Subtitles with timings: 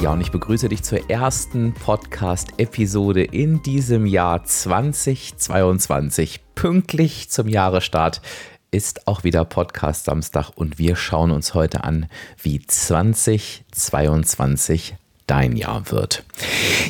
[0.00, 6.38] Ja, und ich begrüße dich zur ersten Podcast-Episode in diesem Jahr 2022.
[6.54, 8.22] Pünktlich zum Jahresstart
[8.70, 12.06] ist auch wieder Podcast Samstag und wir schauen uns heute an,
[12.40, 14.94] wie 2022
[15.26, 16.22] dein Jahr wird.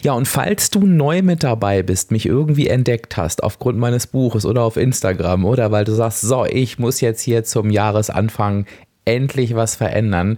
[0.02, 4.44] Ja, und falls du neu mit dabei bist, mich irgendwie entdeckt hast aufgrund meines Buches
[4.44, 8.66] oder auf Instagram oder weil du sagst, so, ich muss jetzt hier zum Jahresanfang
[9.08, 10.36] endlich was verändern,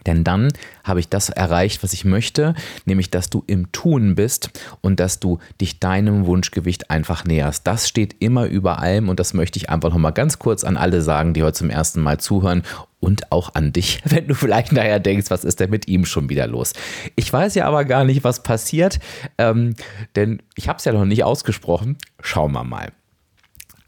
[0.06, 0.48] Denn dann
[0.84, 2.54] habe ich das erreicht, was ich möchte,
[2.84, 4.50] nämlich dass du im Tun bist
[4.80, 7.66] und dass du dich deinem Wunschgewicht einfach näherst.
[7.66, 11.02] Das steht immer über allem und das möchte ich einfach nochmal ganz kurz an alle
[11.02, 12.62] sagen, die heute zum ersten Mal zuhören
[13.00, 16.28] und auch an dich, wenn du vielleicht nachher denkst, was ist denn mit ihm schon
[16.28, 16.72] wieder los?
[17.16, 18.98] Ich weiß ja aber gar nicht, was passiert,
[19.38, 19.74] ähm,
[20.16, 21.96] denn ich habe es ja noch nicht ausgesprochen.
[22.20, 22.92] Schauen wir mal.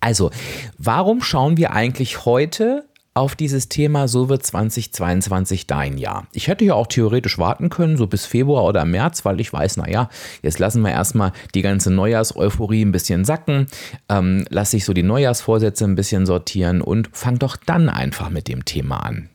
[0.01, 0.31] Also,
[0.79, 6.29] warum schauen wir eigentlich heute auf dieses Thema, so wird 2022 dein Jahr.
[6.33, 9.79] Ich hätte ja auch theoretisch warten können, so bis Februar oder März, weil ich weiß,
[9.79, 10.09] naja,
[10.43, 13.67] jetzt lassen wir erstmal die ganze Neujahrseuphorie ein bisschen sacken,
[14.09, 18.47] ähm, lass ich so die Neujahrsvorsätze ein bisschen sortieren und fang doch dann einfach mit
[18.47, 19.29] dem Thema an.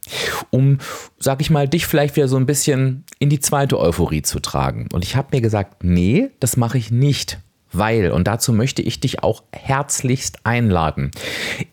[0.52, 0.78] Um,
[1.20, 4.88] sag ich mal, dich vielleicht wieder so ein bisschen in die zweite Euphorie zu tragen.
[4.94, 7.40] Und ich habe mir gesagt, nee, das mache ich nicht
[7.78, 11.12] weil, und dazu möchte ich dich auch herzlichst einladen,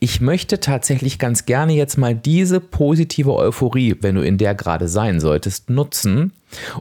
[0.01, 4.89] ich möchte tatsächlich ganz gerne jetzt mal diese positive Euphorie, wenn du in der gerade
[4.89, 6.33] sein solltest, nutzen,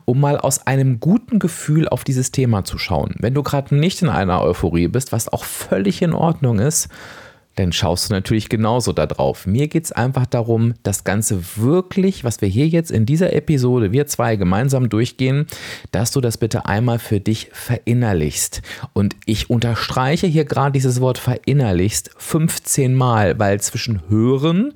[0.06, 3.16] um mal aus einem guten Gefühl auf dieses Thema zu schauen.
[3.20, 6.90] Wenn du gerade nicht in einer Euphorie bist, was auch völlig in Ordnung ist,
[7.56, 9.46] dann schaust du natürlich genauso da drauf.
[9.46, 13.92] Mir geht es einfach darum, das Ganze wirklich, was wir hier jetzt in dieser Episode,
[13.92, 15.48] wir zwei gemeinsam durchgehen,
[15.92, 18.62] dass du das bitte einmal für dich verinnerlichst.
[18.94, 24.74] Und ich unterstreiche hier gerade dieses Wort verinnerlichst 15 Mal, weil zwischen hören,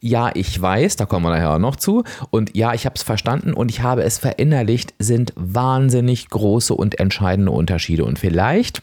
[0.00, 3.02] ja, ich weiß, da kommen wir nachher auch noch zu, und ja, ich habe es
[3.02, 8.04] verstanden und ich habe es verinnerlicht, sind wahnsinnig große und entscheidende Unterschiede.
[8.04, 8.82] Und vielleicht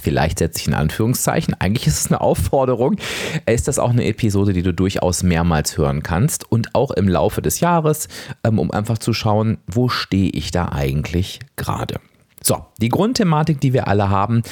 [0.00, 2.96] vielleicht setze ich in Anführungszeichen, eigentlich ist es eine Aufforderung,
[3.46, 7.42] ist das auch eine Episode, die du durchaus mehrmals hören kannst und auch im Laufe
[7.42, 8.08] des Jahres,
[8.42, 12.00] ähm, um einfach zu schauen, wo stehe ich da eigentlich gerade.
[12.46, 14.42] So, die Grundthematik, die wir alle haben,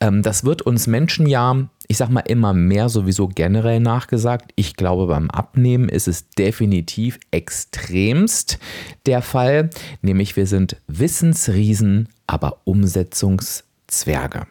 [0.00, 1.56] ähm, das wird uns Menschen ja,
[1.86, 4.52] ich sag mal, immer mehr sowieso generell nachgesagt.
[4.54, 8.58] Ich glaube, beim Abnehmen ist es definitiv extremst
[9.06, 9.70] der Fall,
[10.02, 14.46] nämlich wir sind Wissensriesen, aber Umsetzungszwerge.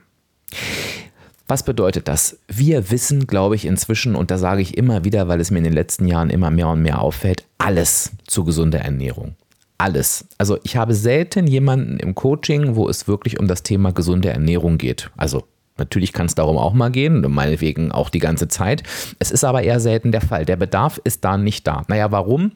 [1.48, 2.40] Was bedeutet das?
[2.48, 5.64] Wir wissen, glaube ich, inzwischen, und da sage ich immer wieder, weil es mir in
[5.64, 9.36] den letzten Jahren immer mehr und mehr auffällt, alles zu gesunder Ernährung.
[9.78, 10.26] Alles.
[10.38, 14.78] Also ich habe selten jemanden im Coaching, wo es wirklich um das Thema gesunde Ernährung
[14.78, 15.10] geht.
[15.16, 15.44] Also
[15.78, 18.84] Natürlich kann es darum auch mal gehen, meinetwegen auch die ganze Zeit.
[19.20, 20.46] Es ist aber eher selten der Fall.
[20.46, 21.84] Der Bedarf ist da nicht da.
[21.88, 22.54] Naja, warum?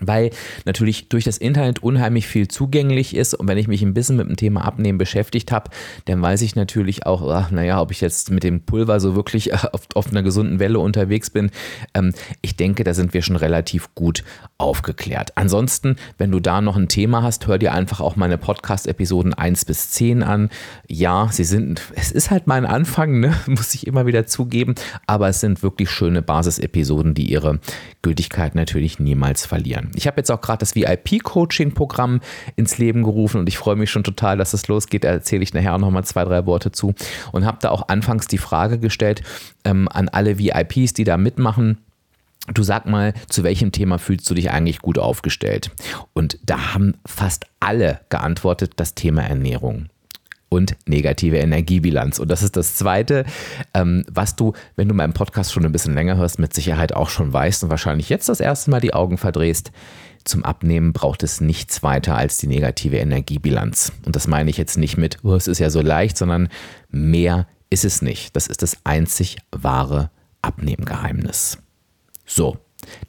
[0.00, 0.30] Weil
[0.64, 4.28] natürlich durch das Internet unheimlich viel zugänglich ist und wenn ich mich ein bisschen mit
[4.28, 5.70] dem Thema Abnehmen beschäftigt habe,
[6.06, 9.52] dann weiß ich natürlich auch, ach, naja, ob ich jetzt mit dem Pulver so wirklich
[9.54, 11.50] auf, auf einer gesunden Welle unterwegs bin.
[11.94, 12.12] Ähm,
[12.42, 14.24] ich denke, da sind wir schon relativ gut
[14.58, 15.32] aufgeklärt.
[15.36, 19.64] Ansonsten, wenn du da noch ein Thema hast, hör dir einfach auch meine Podcast-Episoden 1
[19.64, 20.50] bis 10 an.
[20.88, 23.34] Ja, sie sind, es ist halt mein Anfang, ne?
[23.46, 24.74] muss ich immer wieder zugeben,
[25.06, 27.60] aber es sind wirklich schöne Basis-Episoden, die ihre
[28.02, 29.87] Gültigkeit natürlich niemals verlieren.
[29.94, 32.20] Ich habe jetzt auch gerade das VIP-Coaching-Programm
[32.56, 35.04] ins Leben gerufen und ich freue mich schon total, dass es losgeht.
[35.04, 36.94] Da erzähle ich nachher nochmal zwei, drei Worte zu.
[37.32, 39.22] Und habe da auch anfangs die Frage gestellt
[39.64, 41.78] ähm, an alle VIPs, die da mitmachen.
[42.54, 45.70] Du sag mal, zu welchem Thema fühlst du dich eigentlich gut aufgestellt?
[46.14, 49.88] Und da haben fast alle geantwortet, das Thema Ernährung
[50.48, 52.18] und negative Energiebilanz.
[52.18, 53.24] Und das ist das Zweite,
[53.74, 57.10] ähm, was du, wenn du meinen Podcast schon ein bisschen länger hörst, mit Sicherheit auch
[57.10, 59.72] schon weißt und wahrscheinlich jetzt das erste Mal die Augen verdrehst.
[60.24, 63.92] Zum Abnehmen braucht es nichts weiter als die negative Energiebilanz.
[64.04, 66.48] Und das meine ich jetzt nicht mit, oh, es ist ja so leicht, sondern
[66.90, 68.36] mehr ist es nicht.
[68.36, 70.10] Das ist das einzig wahre
[70.42, 71.58] Abnehmgeheimnis.
[72.26, 72.58] So,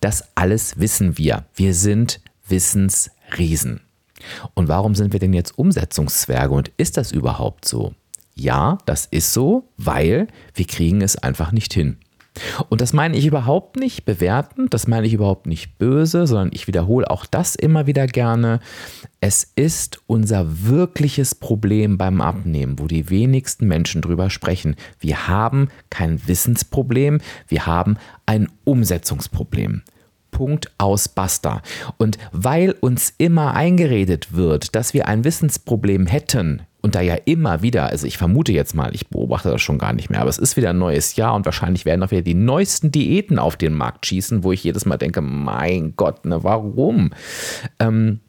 [0.02, 1.46] das alles wissen wir.
[1.56, 3.82] Wir sind Wissensriesen.
[4.54, 7.94] Und warum sind wir denn jetzt Umsetzungszwerge und ist das überhaupt so?
[8.36, 11.98] Ja, das ist so, weil wir kriegen es einfach nicht hin.
[12.70, 16.68] Und das meine ich überhaupt nicht bewertend, das meine ich überhaupt nicht böse, sondern ich
[16.68, 18.60] wiederhole auch das immer wieder gerne.
[19.20, 24.76] Es ist unser wirkliches Problem beim Abnehmen, wo die wenigsten Menschen drüber sprechen.
[25.00, 29.82] Wir haben kein Wissensproblem, wir haben ein Umsetzungsproblem.
[30.32, 31.62] Punkt aus Basta.
[31.98, 37.62] Und weil uns immer eingeredet wird, dass wir ein Wissensproblem hätten, und da ja immer
[37.62, 40.38] wieder, also ich vermute jetzt mal, ich beobachte das schon gar nicht mehr, aber es
[40.38, 43.74] ist wieder ein neues Jahr und wahrscheinlich werden auch wieder die neuesten Diäten auf den
[43.74, 47.12] Markt schießen, wo ich jedes Mal denke, mein Gott, ne, warum?
[47.80, 48.22] Ähm,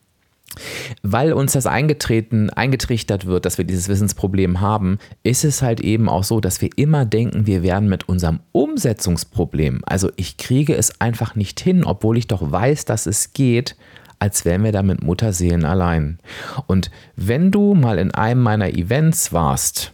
[1.03, 6.09] weil uns das eingetreten, eingetrichtert wird, dass wir dieses Wissensproblem haben, ist es halt eben
[6.09, 11.01] auch so, dass wir immer denken, wir werden mit unserem Umsetzungsproblem, also ich kriege es
[11.01, 13.77] einfach nicht hin, obwohl ich doch weiß, dass es geht,
[14.19, 16.19] als wären wir da mit Mutterseelen allein.
[16.67, 19.93] Und wenn du mal in einem meiner Events warst,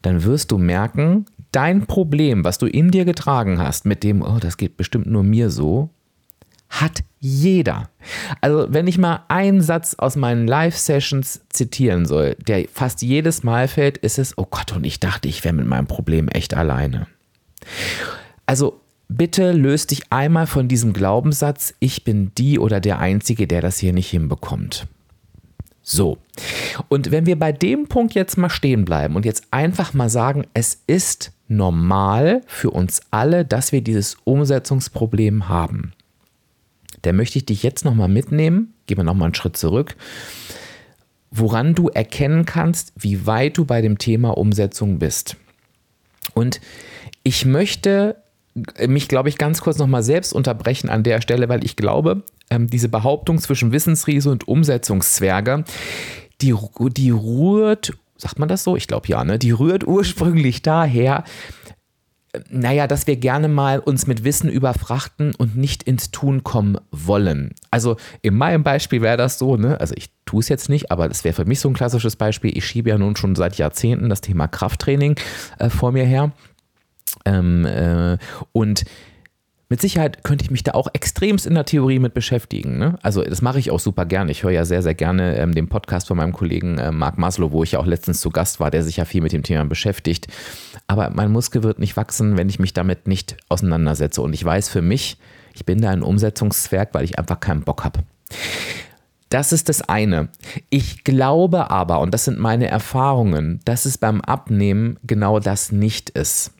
[0.00, 4.38] dann wirst du merken, dein Problem, was du in dir getragen hast, mit dem, oh,
[4.40, 5.90] das geht bestimmt nur mir so,
[6.70, 7.88] hat jeder.
[8.40, 13.68] Also wenn ich mal einen Satz aus meinen Live-Sessions zitieren soll, der fast jedes Mal
[13.68, 17.06] fällt, ist es, oh Gott, und ich dachte, ich wäre mit meinem Problem echt alleine.
[18.46, 23.62] Also bitte löst dich einmal von diesem Glaubenssatz, ich bin die oder der Einzige, der
[23.62, 24.86] das hier nicht hinbekommt.
[25.82, 26.18] So,
[26.88, 30.44] und wenn wir bei dem Punkt jetzt mal stehen bleiben und jetzt einfach mal sagen,
[30.52, 35.92] es ist normal für uns alle, dass wir dieses Umsetzungsproblem haben
[37.04, 38.74] der möchte ich dich jetzt nochmal mitnehmen.
[38.86, 39.96] Gehen wir nochmal einen Schritt zurück.
[41.30, 45.36] Woran du erkennen kannst, wie weit du bei dem Thema Umsetzung bist.
[46.34, 46.60] Und
[47.22, 48.16] ich möchte
[48.86, 52.68] mich, glaube ich, ganz kurz nochmal selbst unterbrechen an der Stelle, weil ich glaube, ähm,
[52.68, 55.64] diese Behauptung zwischen Wissensriese und Umsetzungszwerge,
[56.40, 56.54] die,
[56.92, 58.76] die rührt, sagt man das so?
[58.76, 59.38] Ich glaube ja, ne?
[59.38, 61.24] Die rührt ursprünglich daher,
[62.50, 67.54] naja, dass wir gerne mal uns mit Wissen überfrachten und nicht ins Tun kommen wollen.
[67.70, 69.80] Also in meinem Beispiel wäre das so, ne?
[69.80, 72.56] also ich tue es jetzt nicht, aber das wäre für mich so ein klassisches Beispiel.
[72.56, 75.16] Ich schiebe ja nun schon seit Jahrzehnten das Thema Krafttraining
[75.58, 76.32] äh, vor mir her.
[77.24, 78.18] Ähm, äh,
[78.52, 78.84] und
[79.70, 82.78] mit Sicherheit könnte ich mich da auch extremst in der Theorie mit beschäftigen.
[82.78, 82.98] Ne?
[83.02, 84.30] Also das mache ich auch super gerne.
[84.30, 87.52] Ich höre ja sehr, sehr gerne ähm, den Podcast von meinem Kollegen äh, Marc Maslow,
[87.52, 89.66] wo ich ja auch letztens zu Gast war, der sich ja viel mit dem Thema
[89.66, 90.28] beschäftigt.
[90.86, 94.22] Aber mein Muskel wird nicht wachsen, wenn ich mich damit nicht auseinandersetze.
[94.22, 95.18] Und ich weiß für mich,
[95.54, 98.00] ich bin da ein Umsetzungszwerg, weil ich einfach keinen Bock habe.
[99.28, 100.28] Das ist das eine.
[100.70, 106.08] Ich glaube aber, und das sind meine Erfahrungen, dass es beim Abnehmen genau das nicht
[106.10, 106.52] ist.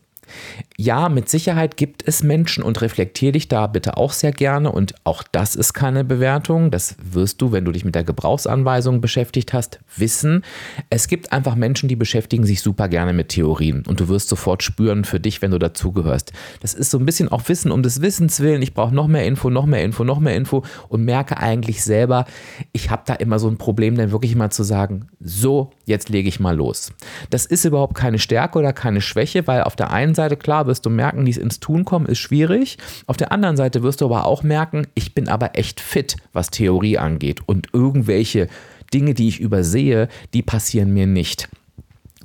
[0.80, 4.94] Ja, mit Sicherheit gibt es Menschen und reflektier dich da bitte auch sehr gerne und
[5.02, 6.70] auch das ist keine Bewertung.
[6.70, 10.44] Das wirst du, wenn du dich mit der Gebrauchsanweisung beschäftigt hast, wissen.
[10.88, 14.62] Es gibt einfach Menschen, die beschäftigen sich super gerne mit Theorien und du wirst sofort
[14.62, 16.32] spüren für dich, wenn du dazugehörst.
[16.61, 18.62] Das ist so ein bisschen auch Wissen um des Wissens willen.
[18.62, 22.25] Ich brauche noch mehr Info, noch mehr Info, noch mehr Info und merke eigentlich selber,
[22.70, 26.28] ich habe da immer so ein Problem, dann wirklich mal zu sagen, so, jetzt lege
[26.28, 26.92] ich mal los.
[27.30, 30.87] Das ist überhaupt keine Stärke oder keine Schwäche, weil auf der einen Seite, klar, wirst
[30.87, 32.78] du merken, dies ins Tun kommen ist schwierig.
[33.06, 36.50] Auf der anderen Seite wirst du aber auch merken, ich bin aber echt fit, was
[36.50, 37.40] Theorie angeht.
[37.46, 38.46] Und irgendwelche
[38.94, 41.48] Dinge, die ich übersehe, die passieren mir nicht.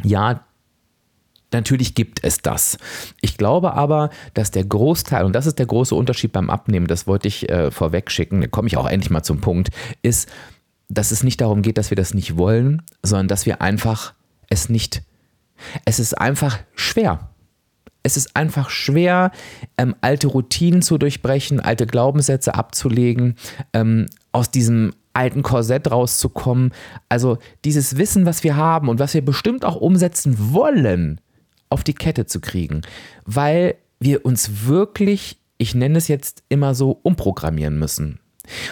[0.04, 0.46] Ja,
[1.54, 2.78] Natürlich gibt es das.
[3.22, 7.08] Ich glaube aber, dass der Großteil, und das ist der große Unterschied beim Abnehmen, das
[7.08, 9.70] wollte ich äh, vorweg schicken, da komme ich auch endlich mal zum Punkt,
[10.02, 10.28] ist,
[10.90, 14.14] dass es nicht darum geht, dass wir das nicht wollen, sondern dass wir einfach
[14.50, 15.04] es nicht.
[15.86, 17.30] Es ist einfach schwer.
[18.04, 19.32] Es ist einfach schwer,
[19.78, 23.36] ähm, alte Routinen zu durchbrechen, alte Glaubenssätze abzulegen,
[23.74, 26.74] ähm, aus diesem alten Korsett rauszukommen.
[27.08, 31.22] Also dieses Wissen, was wir haben und was wir bestimmt auch umsetzen wollen,
[31.70, 32.82] auf die Kette zu kriegen,
[33.26, 38.20] weil wir uns wirklich, ich nenne es jetzt immer so, umprogrammieren müssen.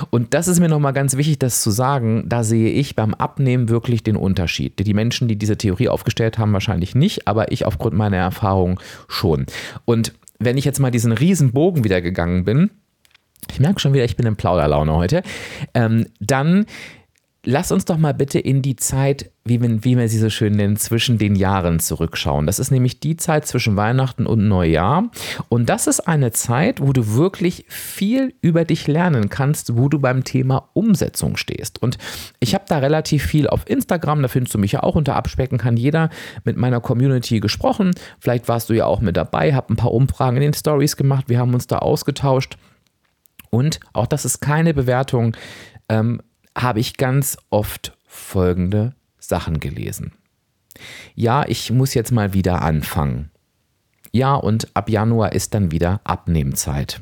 [0.10, 2.26] Und das ist mir nochmal ganz wichtig, das zu sagen.
[2.28, 4.86] Da sehe ich beim Abnehmen wirklich den Unterschied.
[4.86, 9.46] Die Menschen, die diese Theorie aufgestellt haben, wahrscheinlich nicht, aber ich aufgrund meiner Erfahrung schon.
[9.86, 12.72] Und wenn ich jetzt mal diesen riesen Bogen wieder gegangen bin,
[13.50, 15.24] ich merke schon wieder, ich bin in Plauderlaune heute,
[15.74, 16.66] ähm, dann
[17.44, 20.54] lass uns doch mal bitte in die Zeit, wie wir, wie wir sie so schön
[20.54, 22.46] nennen, zwischen den Jahren zurückschauen.
[22.46, 25.10] Das ist nämlich die Zeit zwischen Weihnachten und Neujahr.
[25.50, 29.98] Und das ist eine Zeit, wo du wirklich viel über dich lernen kannst, wo du
[29.98, 31.82] beim Thema Umsetzung stehst.
[31.82, 31.98] Und
[32.40, 35.58] ich habe da relativ viel auf Instagram, da findest du mich ja auch unter Abspecken,
[35.58, 36.10] kann jeder
[36.44, 37.96] mit meiner Community gesprochen.
[38.20, 41.28] Vielleicht warst du ja auch mit dabei, habe ein paar Umfragen in den Stories gemacht,
[41.28, 42.58] wir haben uns da ausgetauscht.
[43.50, 45.36] Und auch das ist keine Bewertung.
[45.90, 46.22] Ähm,
[46.58, 50.14] habe ich ganz oft folgende Sachen gelesen.
[51.16, 53.30] Ja, ich muss jetzt mal wieder anfangen.
[54.12, 57.02] Ja, und ab Januar ist dann wieder Abnehmzeit.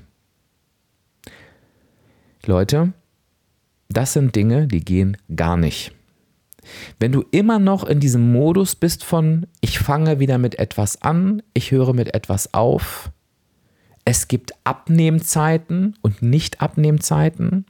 [2.46, 2.94] Leute,
[3.90, 5.94] das sind Dinge, die gehen gar nicht.
[7.00, 11.42] Wenn du immer noch in diesem Modus bist von, ich fange wieder mit etwas an,
[11.54, 13.12] ich höre mit etwas auf,
[14.06, 17.66] es gibt Abnehmzeiten und Nicht-Abnehmzeiten,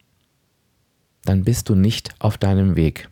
[1.29, 3.07] dann bist du nicht auf deinem Weg.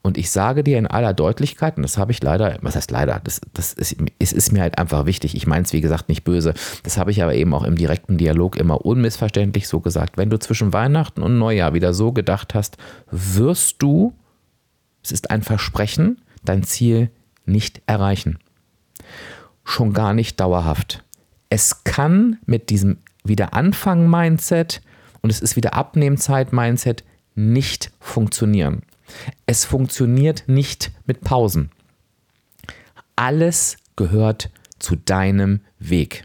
[0.00, 3.20] Und ich sage dir in aller Deutlichkeit, und das habe ich leider, was heißt leider,
[3.22, 5.34] das, das ist, es ist mir halt einfach wichtig.
[5.36, 6.54] Ich meine es, wie gesagt, nicht böse.
[6.84, 10.16] Das habe ich aber eben auch im direkten Dialog immer unmissverständlich so gesagt.
[10.16, 12.78] Wenn du zwischen Weihnachten und Neujahr wieder so gedacht hast,
[13.10, 14.14] wirst du,
[15.02, 17.10] es ist ein Versprechen, dein Ziel
[17.44, 18.38] nicht erreichen.
[19.64, 21.04] Schon gar nicht dauerhaft.
[21.50, 24.80] Es kann mit diesem Wiederanfang-Mindset
[25.20, 27.04] und es ist wieder Abnehmzeit-Mindset
[27.38, 28.82] nicht funktionieren.
[29.46, 31.70] Es funktioniert nicht mit Pausen.
[33.16, 36.24] Alles gehört zu deinem Weg.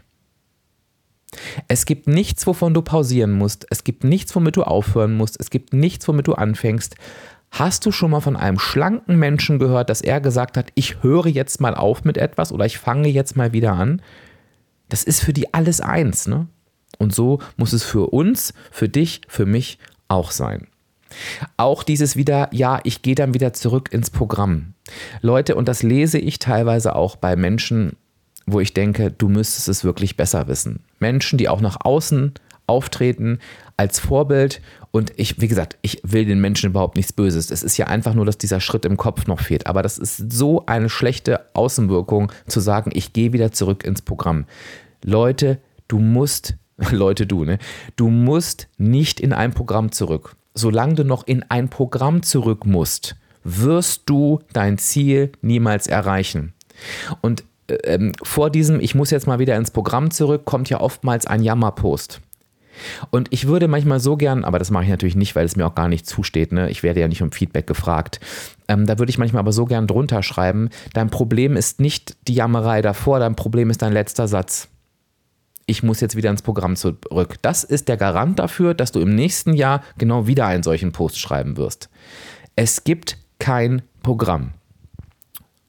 [1.66, 3.66] Es gibt nichts, wovon du pausieren musst.
[3.70, 5.40] Es gibt nichts, womit du aufhören musst.
[5.40, 6.96] Es gibt nichts, womit du anfängst.
[7.50, 11.26] Hast du schon mal von einem schlanken Menschen gehört, dass er gesagt hat, ich höre
[11.26, 14.02] jetzt mal auf mit etwas oder ich fange jetzt mal wieder an?
[14.88, 16.48] Das ist für die alles eins, ne?
[16.98, 19.78] Und so muss es für uns, für dich, für mich
[20.08, 20.68] auch sein.
[21.56, 24.74] Auch dieses wieder, ja, ich gehe dann wieder zurück ins Programm.
[25.20, 27.96] Leute, und das lese ich teilweise auch bei Menschen,
[28.46, 30.80] wo ich denke, du müsstest es wirklich besser wissen.
[30.98, 32.34] Menschen, die auch nach außen
[32.66, 33.38] auftreten
[33.76, 34.60] als Vorbild.
[34.90, 37.50] Und ich, wie gesagt, ich will den Menschen überhaupt nichts Böses.
[37.50, 39.66] Es ist ja einfach nur, dass dieser Schritt im Kopf noch fehlt.
[39.66, 44.44] Aber das ist so eine schlechte Außenwirkung, zu sagen, ich gehe wieder zurück ins Programm.
[45.02, 46.54] Leute, du musst,
[46.90, 47.58] Leute, du, ne?
[47.96, 53.16] Du musst nicht in ein Programm zurück solange du noch in ein Programm zurück musst,
[53.42, 56.54] wirst du dein Ziel niemals erreichen.
[57.20, 60.80] Und äh, ähm, vor diesem, ich muss jetzt mal wieder ins Programm zurück, kommt ja
[60.80, 62.20] oftmals ein Jammerpost.
[63.10, 65.66] Und ich würde manchmal so gern, aber das mache ich natürlich nicht, weil es mir
[65.66, 66.70] auch gar nicht zusteht, ne?
[66.70, 68.18] ich werde ja nicht um Feedback gefragt.
[68.66, 72.34] Ähm, da würde ich manchmal aber so gern drunter schreiben, dein Problem ist nicht die
[72.34, 74.68] Jammerei davor, dein Problem ist dein letzter Satz
[75.66, 77.36] ich muss jetzt wieder ins Programm zurück.
[77.42, 81.18] Das ist der Garant dafür, dass du im nächsten Jahr genau wieder einen solchen Post
[81.18, 81.88] schreiben wirst.
[82.56, 84.52] Es gibt kein Programm.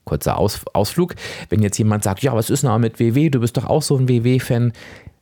[0.04, 1.14] Kurzer Aus Ausflug.
[1.48, 3.30] Wenn jetzt jemand sagt, ja, was ist denn mit WW?
[3.30, 4.72] Du bist doch auch so ein WW-Fan.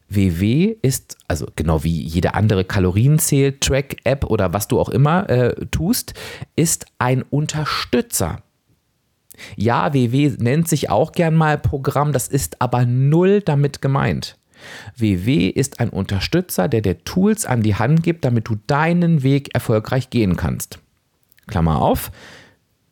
[0.08, 6.14] WW ist, also genau wie jede andere Kalorienzähl-Track-App oder was du auch immer äh, tust,
[6.54, 8.42] ist ein Unterstützer.
[9.56, 14.36] Ja, WW nennt sich auch gern mal Programm, das ist aber null damit gemeint.
[14.96, 19.54] WW ist ein Unterstützer, der dir Tools an die Hand gibt, damit du deinen Weg
[19.54, 20.78] erfolgreich gehen kannst.
[21.46, 22.10] Klammer auf,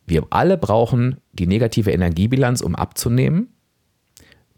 [0.05, 3.47] wir alle brauchen die negative Energiebilanz, um abzunehmen.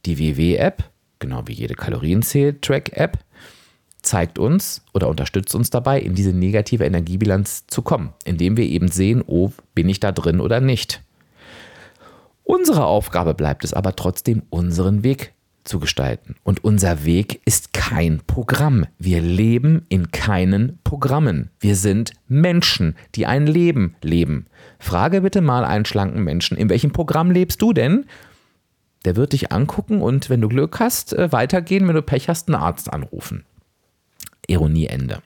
[0.05, 3.19] Die WW-App, genau wie jede Kalorienzähl-Track-App,
[4.01, 8.89] zeigt uns oder unterstützt uns dabei, in diese negative Energiebilanz zu kommen, indem wir eben
[8.89, 11.01] sehen, oh, bin ich da drin oder nicht.
[12.43, 15.34] Unsere Aufgabe bleibt es aber trotzdem, unseren Weg
[15.65, 16.36] zu gestalten.
[16.43, 18.86] Und unser Weg ist kein Programm.
[18.98, 21.50] Wir leben in keinen Programmen.
[21.60, 24.45] Wir sind Menschen, die ein Leben leben.
[24.79, 28.05] Frage bitte mal einen schlanken Menschen, in welchem Programm lebst du denn?
[29.03, 32.48] Der wird dich angucken und wenn du Glück hast, äh, weitergehen, wenn du Pech hast,
[32.48, 33.45] einen Arzt anrufen.
[34.48, 35.22] Ironie Ende.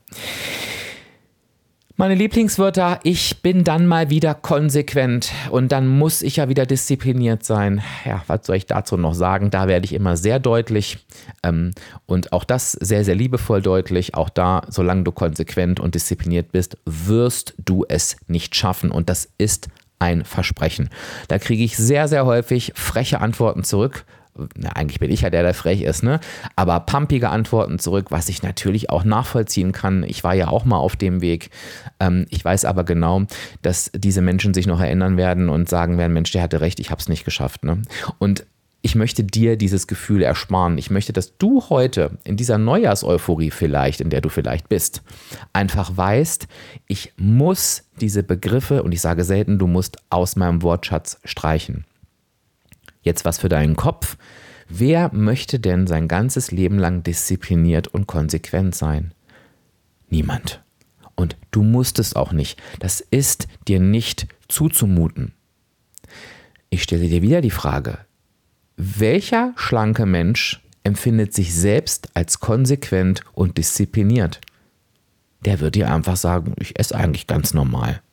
[2.00, 7.44] Meine Lieblingswörter, ich bin dann mal wieder konsequent und dann muss ich ja wieder diszipliniert
[7.44, 7.82] sein.
[8.06, 9.52] Ja, was soll ich dazu noch sagen?
[9.52, 11.06] Da werde ich immer sehr deutlich
[11.44, 11.74] ähm,
[12.06, 14.16] und auch das sehr, sehr liebevoll deutlich.
[14.16, 19.28] Auch da, solange du konsequent und diszipliniert bist, wirst du es nicht schaffen und das
[19.38, 19.68] ist
[20.00, 20.88] ein Versprechen.
[21.28, 24.06] Da kriege ich sehr, sehr häufig freche Antworten zurück
[24.56, 26.20] na, eigentlich bin ich ja der, der frech ist, ne?
[26.56, 30.04] Aber pumpige Antworten zurück, was ich natürlich auch nachvollziehen kann.
[30.04, 31.50] Ich war ja auch mal auf dem Weg.
[32.00, 33.24] Ähm, ich weiß aber genau,
[33.62, 36.92] dass diese Menschen sich noch erinnern werden und sagen werden, Mensch, der hatte recht, ich
[36.92, 37.64] habe es nicht geschafft.
[37.64, 37.82] Ne?
[38.18, 38.46] Und
[38.82, 40.78] ich möchte dir dieses Gefühl ersparen.
[40.78, 45.02] Ich möchte, dass du heute in dieser Neujahrseuphorie vielleicht, in der du vielleicht bist,
[45.52, 46.48] einfach weißt,
[46.88, 51.84] ich muss diese Begriffe, und ich sage selten, du musst aus meinem Wortschatz streichen.
[53.10, 54.18] Jetzt was für deinen Kopf.
[54.68, 59.16] Wer möchte denn sein ganzes Leben lang diszipliniert und konsequent sein?
[60.12, 60.62] Niemand.
[61.16, 62.62] Und du musst es auch nicht.
[62.78, 65.34] Das ist dir nicht zuzumuten.
[66.70, 67.98] Ich stelle dir wieder die Frage,
[68.78, 74.40] welcher schlanke Mensch empfindet sich selbst als konsequent und diszipliniert?
[75.46, 78.04] Der wird dir einfach sagen, ich esse eigentlich ganz normal.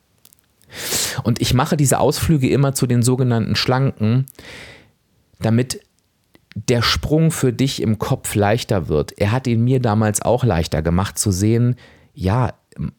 [1.21, 4.25] Und ich mache diese Ausflüge immer zu den sogenannten Schlanken,
[5.47, 5.81] damit
[6.55, 9.17] der Sprung für dich im Kopf leichter wird.
[9.17, 11.77] Er hat ihn mir damals auch leichter gemacht zu sehen,
[12.13, 12.53] ja,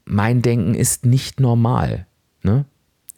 [0.07, 2.07] mein Denken ist nicht normal.
[2.43, 2.65] Ne?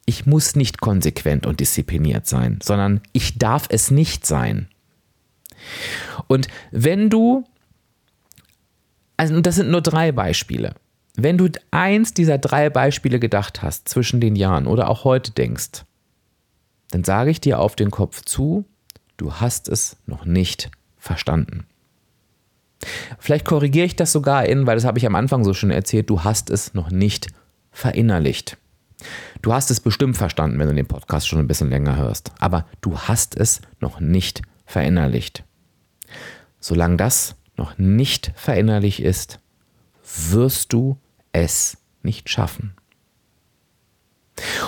[0.05, 4.69] Ich muss nicht konsequent und diszipliniert sein, sondern ich darf es nicht sein.
[6.27, 7.45] Und wenn du,
[9.17, 10.75] also das sind nur drei Beispiele,
[11.15, 15.85] wenn du eins dieser drei Beispiele gedacht hast zwischen den Jahren oder auch heute denkst,
[16.91, 18.65] dann sage ich dir auf den Kopf zu,
[19.21, 21.67] du hast es noch nicht verstanden.
[23.19, 26.09] Vielleicht korrigiere ich das sogar in, weil das habe ich am Anfang so schon erzählt,
[26.09, 27.29] du hast es noch nicht
[27.71, 28.57] verinnerlicht.
[29.43, 32.67] Du hast es bestimmt verstanden, wenn du den Podcast schon ein bisschen länger hörst, aber
[32.81, 35.45] du hast es noch nicht verinnerlicht.
[36.59, 39.41] Solange das noch nicht verinnerlicht ist,
[40.31, 40.99] wirst du
[41.33, 42.75] es nicht schaffen.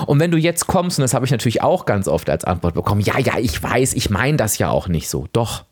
[0.07, 2.75] Und wenn du jetzt kommst, und das habe ich natürlich auch ganz oft als Antwort
[2.75, 5.29] bekommen, ja, ja, ich weiß, ich meine das ja auch nicht so.
[5.33, 5.65] Doch,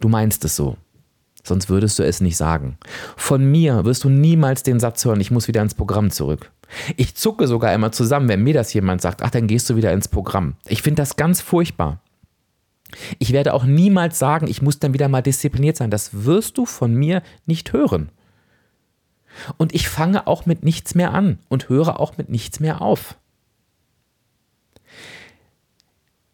[0.00, 0.76] du meinst es so.
[1.44, 2.78] Sonst würdest du es nicht sagen.
[3.16, 6.52] Von mir wirst du niemals den Satz hören, ich muss wieder ins Programm zurück.
[6.96, 9.92] Ich zucke sogar immer zusammen, wenn mir das jemand sagt, ach, dann gehst du wieder
[9.92, 10.54] ins Programm.
[10.68, 12.00] Ich finde das ganz furchtbar.
[13.18, 15.90] Ich werde auch niemals sagen, ich muss dann wieder mal diszipliniert sein.
[15.90, 18.10] Das wirst du von mir nicht hören.
[19.56, 23.16] Und ich fange auch mit nichts mehr an und höre auch mit nichts mehr auf.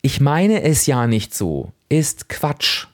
[0.03, 2.87] Ich meine es ja nicht so, ist Quatsch.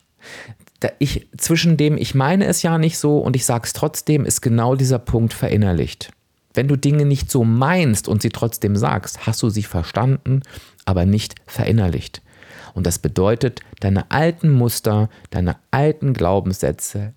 [0.99, 4.43] Ich, zwischen dem ich meine es ja nicht so und ich sage es trotzdem, ist
[4.43, 6.11] genau dieser Punkt verinnerlicht.
[6.53, 10.43] Wenn du Dinge nicht so meinst und sie trotzdem sagst, hast du sie verstanden,
[10.85, 12.23] aber nicht verinnerlicht.
[12.75, 17.14] Und das bedeutet, deine alten Muster, deine alten Glaubenssätze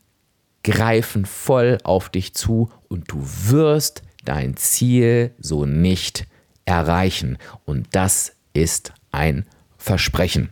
[0.63, 6.27] greifen voll auf dich zu und du wirst dein Ziel so nicht
[6.65, 7.37] erreichen.
[7.65, 9.45] Und das ist ein
[9.77, 10.49] Versprechen.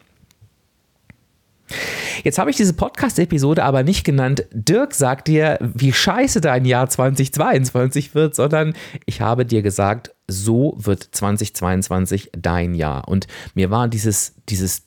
[2.24, 6.90] Jetzt habe ich diese Podcast-Episode aber nicht genannt, Dirk sagt dir, wie scheiße dein Jahr
[6.90, 8.74] 2022 wird, sondern
[9.06, 13.08] ich habe dir gesagt, so wird 2022 dein Jahr.
[13.08, 14.84] Und mir war dieses, dieses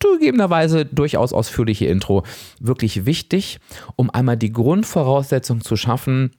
[0.00, 2.22] zugegebenerweise durchaus ausführliche Intro
[2.60, 3.58] wirklich wichtig,
[3.96, 6.32] um einmal die Grundvoraussetzung zu schaffen,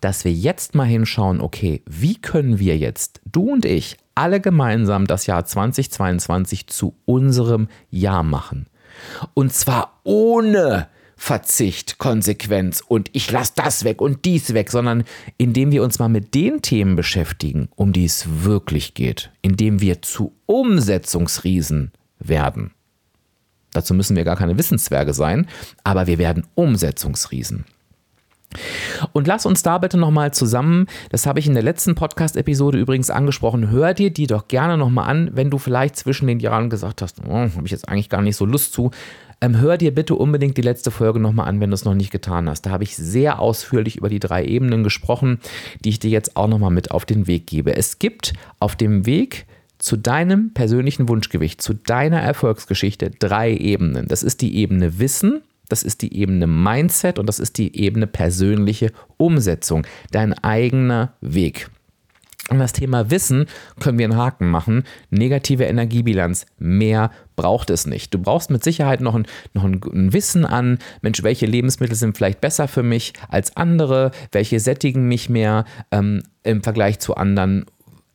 [0.00, 5.06] dass wir jetzt mal hinschauen, okay, wie können wir jetzt, du und ich, alle gemeinsam
[5.06, 8.66] das Jahr 2022 zu unserem Jahr machen?
[9.34, 15.04] Und zwar ohne Verzicht, Konsequenz und ich lasse das weg und dies weg, sondern
[15.38, 20.02] indem wir uns mal mit den Themen beschäftigen, um die es wirklich geht, indem wir
[20.02, 21.92] zu Umsetzungsriesen
[22.28, 22.72] werden.
[23.72, 25.48] Dazu müssen wir gar keine Wissenszwerge sein,
[25.82, 27.64] aber wir werden Umsetzungsriesen.
[29.12, 33.10] Und lass uns da bitte nochmal zusammen, das habe ich in der letzten Podcast-Episode übrigens
[33.10, 37.02] angesprochen, hör dir die doch gerne nochmal an, wenn du vielleicht zwischen den Jahren gesagt
[37.02, 38.92] hast, oh, habe ich jetzt eigentlich gar nicht so Lust zu.
[39.40, 42.12] Ähm, hör dir bitte unbedingt die letzte Folge nochmal an, wenn du es noch nicht
[42.12, 42.62] getan hast.
[42.62, 45.40] Da habe ich sehr ausführlich über die drei Ebenen gesprochen,
[45.84, 47.76] die ich dir jetzt auch nochmal mit auf den Weg gebe.
[47.76, 49.46] Es gibt auf dem Weg
[49.84, 54.08] zu deinem persönlichen Wunschgewicht, zu deiner Erfolgsgeschichte drei Ebenen.
[54.08, 58.06] Das ist die Ebene Wissen, das ist die Ebene Mindset und das ist die Ebene
[58.06, 61.68] persönliche Umsetzung, dein eigener Weg.
[62.48, 63.44] An das Thema Wissen
[63.78, 64.84] können wir einen Haken machen.
[65.10, 68.14] Negative Energiebilanz, mehr braucht es nicht.
[68.14, 72.40] Du brauchst mit Sicherheit noch ein, noch ein, Wissen an, Mensch, welche Lebensmittel sind vielleicht
[72.40, 77.66] besser für mich als andere, welche sättigen mich mehr ähm, im Vergleich zu anderen.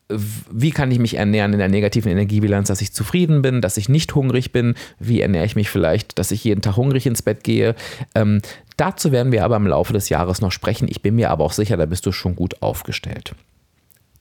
[0.09, 3.89] Wie kann ich mich ernähren in der negativen Energiebilanz, dass ich zufrieden bin, dass ich
[3.89, 4.73] nicht hungrig bin?
[4.97, 7.75] Wie ernähre ich mich vielleicht, dass ich jeden Tag hungrig ins Bett gehe?
[8.15, 8.41] Ähm,
[8.75, 10.87] dazu werden wir aber im Laufe des Jahres noch sprechen.
[10.89, 13.35] Ich bin mir aber auch sicher, da bist du schon gut aufgestellt.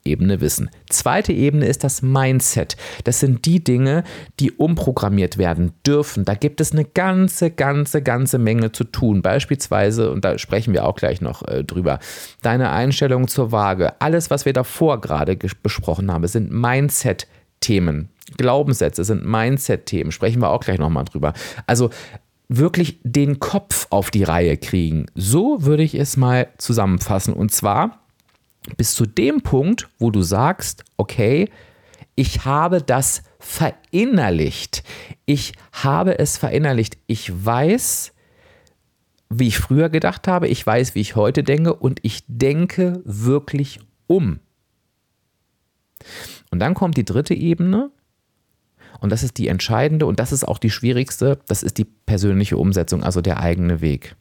[0.08, 0.70] Ebene Wissen.
[0.88, 2.76] Zweite Ebene ist das Mindset.
[3.04, 4.04] Das sind die Dinge,
[4.40, 6.24] die umprogrammiert werden dürfen.
[6.24, 9.22] Da gibt es eine ganze, ganze, ganze Menge zu tun.
[9.22, 11.98] Beispielsweise, und da sprechen wir auch gleich noch äh, drüber,
[12.42, 14.00] deine Einstellung zur Waage.
[14.00, 18.08] Alles, was wir davor gerade besprochen haben, sind Mindset-Themen.
[18.36, 20.12] Glaubenssätze sind Mindset-Themen.
[20.12, 21.32] Sprechen wir auch gleich nochmal drüber.
[21.66, 21.90] Also
[22.48, 25.06] wirklich den Kopf auf die Reihe kriegen.
[25.14, 27.34] So würde ich es mal zusammenfassen.
[27.34, 28.00] Und zwar
[28.76, 31.50] bis zu dem Punkt, wo du sagst, okay,
[32.14, 34.83] ich habe das verinnerlicht.
[35.24, 36.98] Ich habe es verinnerlicht.
[37.07, 38.12] Ich weiß,
[39.31, 43.81] wie ich früher gedacht habe, ich weiß, wie ich heute denke und ich denke wirklich
[44.07, 44.40] um.
[46.50, 47.90] Und dann kommt die dritte Ebene
[49.00, 52.57] und das ist die entscheidende und das ist auch die schwierigste, das ist die persönliche
[52.57, 54.16] Umsetzung, also der eigene Weg.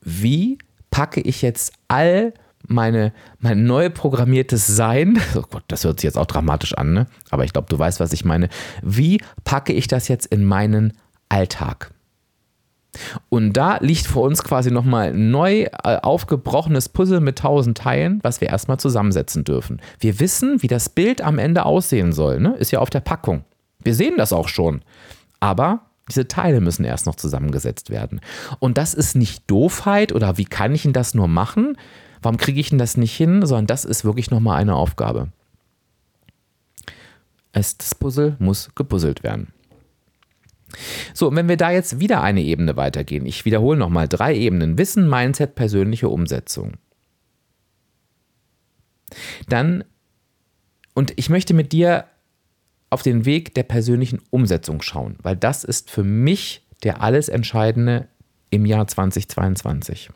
[0.00, 0.58] Wie
[0.90, 2.32] packe ich jetzt all
[2.66, 7.06] meine, mein neu programmiertes Sein, oh Gott, das hört sich jetzt auch dramatisch an, ne?
[7.30, 8.48] aber ich glaube, du weißt, was ich meine.
[8.82, 10.94] Wie packe ich das jetzt in meinen
[11.28, 11.92] Alltag?
[13.28, 18.18] Und da liegt vor uns quasi nochmal ein neu äh, aufgebrochenes Puzzle mit tausend Teilen,
[18.22, 19.80] was wir erstmal zusammensetzen dürfen.
[20.00, 22.56] Wir wissen, wie das Bild am Ende aussehen soll, ne?
[22.56, 23.44] ist ja auf der Packung.
[23.82, 24.82] Wir sehen das auch schon.
[25.40, 28.20] Aber diese Teile müssen erst noch zusammengesetzt werden.
[28.58, 31.76] Und das ist nicht Doofheit oder wie kann ich denn das nur machen,
[32.22, 33.44] Warum kriege ich denn das nicht hin?
[33.46, 35.28] Sondern das ist wirklich nochmal eine Aufgabe.
[37.52, 39.52] Es, das Puzzle muss gepuzzelt werden.
[41.14, 44.78] So, und wenn wir da jetzt wieder eine Ebene weitergehen, ich wiederhole nochmal drei Ebenen:
[44.78, 46.74] Wissen, Mindset, persönliche Umsetzung.
[49.48, 49.84] Dann,
[50.94, 52.04] und ich möchte mit dir
[52.90, 58.08] auf den Weg der persönlichen Umsetzung schauen, weil das ist für mich der alles Entscheidende
[58.50, 60.10] im Jahr 2022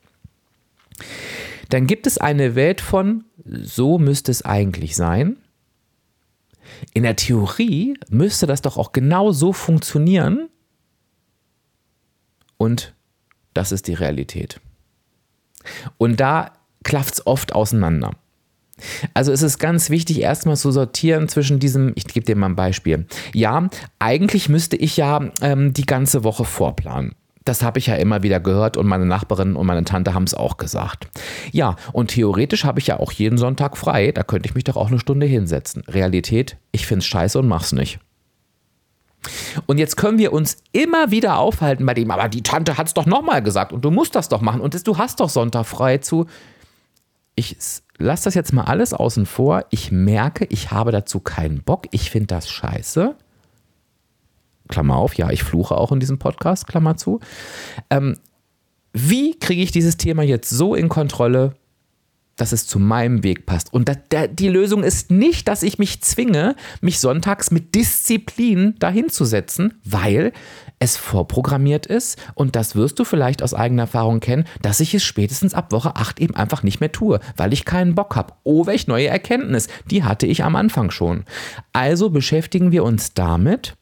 [1.73, 5.39] dann gibt es eine Welt von, so müsste es eigentlich sein.
[6.93, 10.51] In der Theorie müsste das doch auch genau so funktionieren.
[12.59, 12.95] Und
[13.55, 14.61] das ist die Realität.
[15.97, 16.53] Und da
[16.85, 18.11] klafft es oft auseinander.
[19.15, 22.57] Also es ist ganz wichtig, erstmal zu sortieren zwischen diesem, ich gebe dir mal ein
[22.57, 23.07] Beispiel.
[23.33, 27.15] Ja, eigentlich müsste ich ja ähm, die ganze Woche vorplanen.
[27.45, 30.35] Das habe ich ja immer wieder gehört und meine Nachbarin und meine Tante haben es
[30.35, 31.09] auch gesagt.
[31.51, 34.77] Ja, und theoretisch habe ich ja auch jeden Sonntag frei, da könnte ich mich doch
[34.77, 35.83] auch eine Stunde hinsetzen.
[35.89, 37.99] Realität, ich finde es scheiße und mach's nicht.
[39.67, 42.95] Und jetzt können wir uns immer wieder aufhalten bei dem, aber die Tante hat es
[42.95, 45.99] doch nochmal gesagt und du musst das doch machen und du hast doch Sonntag frei
[45.99, 46.27] zu.
[47.35, 47.57] Ich
[47.99, 49.65] lasse das jetzt mal alles außen vor.
[49.71, 51.87] Ich merke, ich habe dazu keinen Bock.
[51.93, 53.17] Ich finde das scheiße.
[54.73, 57.21] Klammer auf, ja, ich fluche auch in diesem Podcast, Klammer zu.
[57.91, 58.17] Ähm,
[58.93, 61.55] wie kriege ich dieses Thema jetzt so in Kontrolle,
[62.37, 63.73] dass es zu meinem Weg passt?
[63.73, 68.75] Und da, da, die Lösung ist nicht, dass ich mich zwinge, mich sonntags mit Disziplin
[68.79, 70.33] dahinzusetzen, weil
[70.79, 75.05] es vorprogrammiert ist und das wirst du vielleicht aus eigener Erfahrung kennen, dass ich es
[75.05, 78.35] spätestens ab Woche 8 eben einfach nicht mehr tue, weil ich keinen Bock habe.
[78.43, 81.25] Oh, welch neue Erkenntnis, die hatte ich am Anfang schon.
[81.73, 83.77] Also beschäftigen wir uns damit,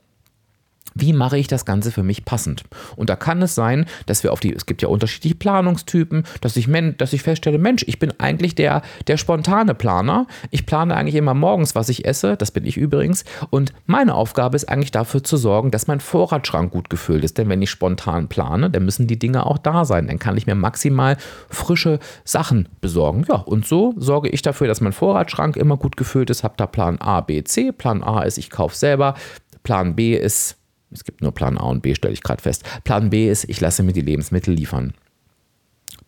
[0.94, 2.64] wie mache ich das Ganze für mich passend?
[2.96, 6.56] Und da kann es sein, dass wir auf die, es gibt ja unterschiedliche Planungstypen, dass
[6.56, 10.26] ich, dass ich feststelle, Mensch, ich bin eigentlich der, der spontane Planer.
[10.50, 13.24] Ich plane eigentlich immer morgens, was ich esse, das bin ich übrigens.
[13.50, 17.38] Und meine Aufgabe ist eigentlich dafür zu sorgen, dass mein Vorratsschrank gut gefüllt ist.
[17.38, 20.06] Denn wenn ich spontan plane, dann müssen die Dinge auch da sein.
[20.06, 21.16] Dann kann ich mir maximal
[21.48, 23.24] frische Sachen besorgen.
[23.28, 26.44] Ja, und so sorge ich dafür, dass mein Vorratsschrank immer gut gefüllt ist.
[26.44, 27.72] Hab da Plan A, B, C.
[27.72, 29.14] Plan A ist, ich kaufe selber.
[29.62, 30.56] Plan B ist,
[30.90, 32.64] es gibt nur Plan A und B, stelle ich gerade fest.
[32.84, 34.92] Plan B ist, ich lasse mir die Lebensmittel liefern.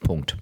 [0.01, 0.37] Punkt.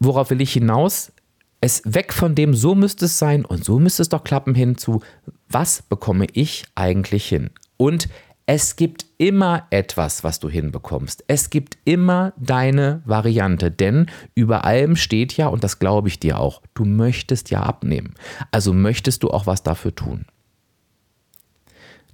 [0.00, 1.12] Worauf will ich hinaus?
[1.60, 4.76] Es weg von dem, so müsste es sein und so müsste es doch klappen, hin
[4.76, 5.00] zu,
[5.48, 7.50] was bekomme ich eigentlich hin?
[7.76, 8.08] Und
[8.46, 11.22] es gibt immer etwas, was du hinbekommst.
[11.28, 16.40] Es gibt immer deine Variante, denn über allem steht ja, und das glaube ich dir
[16.40, 18.14] auch, du möchtest ja abnehmen.
[18.50, 20.26] Also möchtest du auch was dafür tun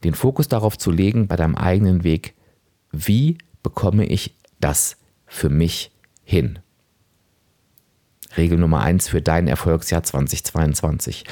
[0.04, 2.34] den Fokus darauf zu legen, bei deinem eigenen Weg,
[2.92, 5.92] wie bekomme ich das für mich
[6.24, 6.58] hin?
[8.36, 11.24] Regel Nummer eins für dein Erfolgsjahr 2022.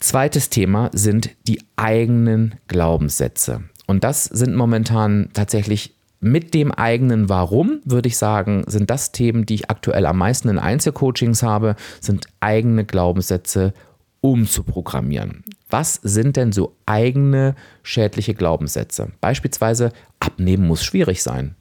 [0.00, 3.62] Zweites Thema sind die eigenen Glaubenssätze.
[3.86, 9.44] Und das sind momentan tatsächlich mit dem eigenen Warum, würde ich sagen, sind das Themen,
[9.44, 13.74] die ich aktuell am meisten in Einzelcoachings habe, sind eigene Glaubenssätze
[14.20, 15.44] umzuprogrammieren.
[15.68, 19.12] Was sind denn so eigene schädliche Glaubenssätze?
[19.20, 21.56] Beispielsweise, abnehmen muss schwierig sein.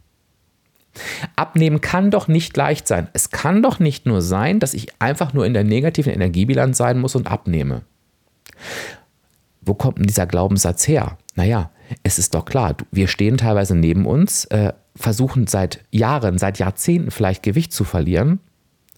[1.36, 3.08] Abnehmen kann doch nicht leicht sein.
[3.14, 7.00] Es kann doch nicht nur sein, dass ich einfach nur in der negativen Energiebilanz sein
[7.00, 7.82] muss und abnehme.
[9.62, 11.18] Wo kommt denn dieser Glaubenssatz her?
[11.36, 11.72] Naja,
[12.04, 17.12] es ist doch klar, wir stehen teilweise neben uns, äh, versuchen seit Jahren, seit Jahrzehnten
[17.12, 18.40] vielleicht Gewicht zu verlieren,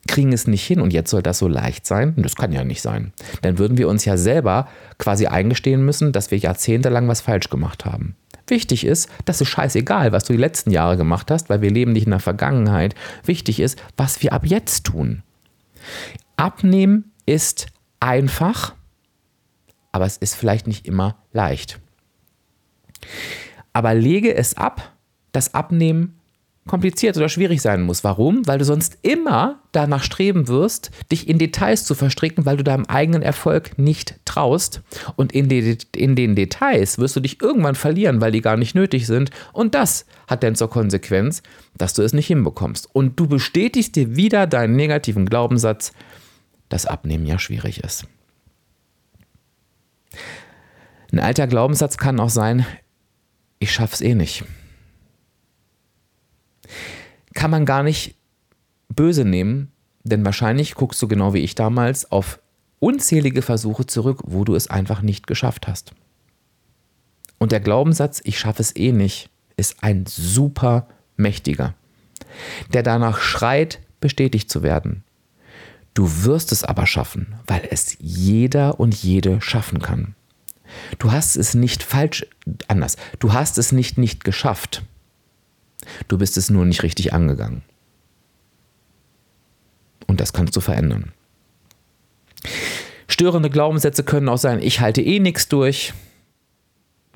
[0.08, 2.13] kriegen es nicht hin und jetzt soll das so leicht sein?
[2.18, 3.12] Das kann ja nicht sein.
[3.41, 7.86] Dann würden wir uns ja selber quasi eingestehen müssen, dass wir jahrzehntelang was falsch gemacht
[7.86, 8.15] haben.
[8.48, 11.94] Wichtig ist, das ist scheißegal, was du die letzten Jahre gemacht hast, weil wir leben
[11.94, 12.94] nicht in der Vergangenheit.
[13.24, 15.24] Wichtig ist, was wir ab jetzt tun.
[16.38, 17.68] Abnehmen ist
[18.00, 18.76] einfach,
[19.91, 21.80] aber es ist vielleicht nicht immer leicht.
[23.74, 24.94] Aber lege es ab,
[25.32, 26.20] dass Abnehmen
[26.67, 28.04] kompliziert oder schwierig sein muss.
[28.04, 28.47] Warum?
[28.47, 32.86] Weil du sonst immer danach streben wirst, dich in Details zu verstricken, weil du deinem
[32.86, 34.82] eigenen Erfolg nicht traust.
[35.15, 38.73] Und in, die, in den Details wirst du dich irgendwann verlieren, weil die gar nicht
[38.73, 39.30] nötig sind.
[39.54, 41.43] Und das hat dann zur Konsequenz,
[41.78, 42.89] dass du es nicht hinbekommst.
[42.93, 45.91] Und du bestätigst dir wieder deinen negativen Glaubenssatz,
[46.69, 48.06] dass Abnehmen ja schwierig ist.
[51.12, 52.65] Ein alter Glaubenssatz kann auch sein,
[53.60, 54.43] ich schaff's eh nicht.
[57.36, 58.15] Kann man gar nicht
[58.89, 59.71] böse nehmen,
[60.04, 62.39] denn wahrscheinlich guckst du genau wie ich damals auf
[62.80, 65.93] unzählige Versuche zurück, wo du es einfach nicht geschafft hast.
[67.38, 71.76] Und der Glaubenssatz, ich schaffe es eh nicht, ist ein super mächtiger,
[72.74, 75.04] der danach schreit, bestätigt zu werden.
[75.93, 80.15] Du wirst es aber schaffen, weil es jeder und jede schaffen kann.
[81.00, 82.26] Du hast es nicht falsch,
[82.67, 82.98] anders.
[83.19, 84.84] Du hast es nicht nicht geschafft.
[86.08, 87.63] Du bist es nur nicht richtig angegangen.
[90.08, 91.12] Und das kannst du verändern.
[93.08, 95.93] Störende Glaubenssätze können auch sein, ich halte eh nichts durch.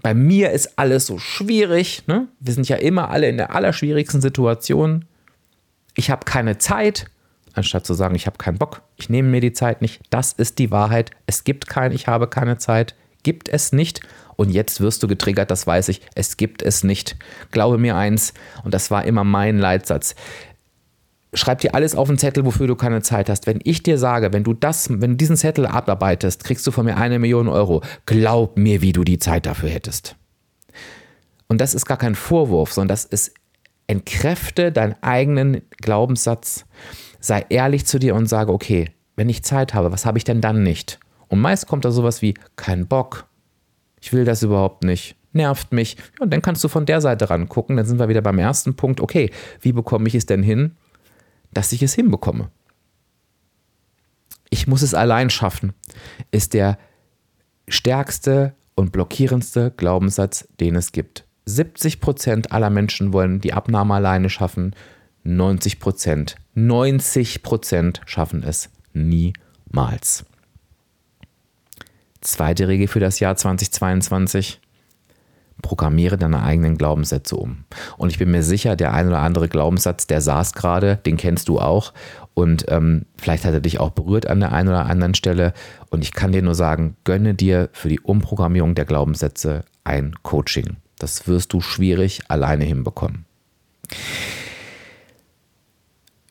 [0.01, 2.03] Bei mir ist alles so schwierig.
[2.07, 2.27] Ne?
[2.39, 5.05] Wir sind ja immer alle in der allerschwierigsten Situation.
[5.95, 7.07] Ich habe keine Zeit,
[7.53, 10.01] anstatt zu sagen, ich habe keinen Bock, ich nehme mir die Zeit nicht.
[10.09, 11.11] Das ist die Wahrheit.
[11.25, 14.01] Es gibt kein, ich habe keine Zeit gibt es nicht.
[14.39, 15.99] Und jetzt wirst du getriggert, das weiß ich.
[16.15, 17.17] Es gibt es nicht.
[17.51, 20.15] Glaube mir eins, und das war immer mein Leitsatz.
[21.33, 23.47] Schreib dir alles auf den Zettel, wofür du keine Zeit hast.
[23.47, 26.85] Wenn ich dir sage, wenn du das, wenn du diesen Zettel abarbeitest, kriegst du von
[26.85, 27.81] mir eine Million Euro.
[28.05, 30.15] Glaub mir, wie du die Zeit dafür hättest.
[31.49, 33.33] Und das ist gar kein Vorwurf, sondern das ist
[33.87, 36.63] entkräfte deinen eigenen Glaubenssatz.
[37.19, 40.39] Sei ehrlich zu dir und sage, okay, wenn ich Zeit habe, was habe ich denn
[40.39, 40.97] dann nicht?
[41.27, 43.28] Und meist kommt da sowas wie kein Bock.
[44.01, 45.15] Ich will das überhaupt nicht.
[45.31, 45.95] Nervt mich.
[45.95, 47.77] Ja, und dann kannst du von der Seite rangucken.
[47.77, 48.99] Dann sind wir wieder beim ersten Punkt.
[48.99, 49.31] Okay,
[49.61, 50.75] wie bekomme ich es denn hin,
[51.53, 52.49] dass ich es hinbekomme?
[54.49, 55.73] Ich muss es allein schaffen,
[56.31, 56.79] ist der
[57.67, 61.25] stärkste und blockierendste Glaubenssatz, den es gibt.
[61.45, 64.75] 70 Prozent aller Menschen wollen die Abnahme alleine schaffen.
[65.23, 70.25] 90 Prozent, 90 Prozent schaffen es niemals.
[72.21, 74.59] Zweite Regel für das Jahr 2022.
[75.61, 77.65] Programmiere deine eigenen Glaubenssätze um.
[77.97, 81.49] Und ich bin mir sicher, der ein oder andere Glaubenssatz, der saß gerade, den kennst
[81.49, 81.93] du auch.
[82.33, 85.53] Und ähm, vielleicht hat er dich auch berührt an der einen oder anderen Stelle.
[85.89, 90.77] Und ich kann dir nur sagen, gönne dir für die Umprogrammierung der Glaubenssätze ein Coaching.
[90.97, 93.25] Das wirst du schwierig alleine hinbekommen.